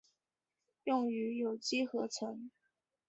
[0.85, 2.49] 用于有机合成。